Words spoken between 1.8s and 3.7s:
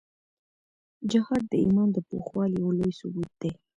د پخوالي یو لوی ثبوت دی.